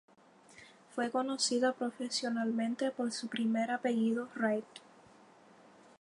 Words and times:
Fue 0.95 1.11
conocida 1.11 1.73
profesionalmente 1.73 2.89
por 2.89 3.11
su 3.11 3.27
primer 3.27 3.69
apellido, 3.69 4.29
Wright. 4.35 4.65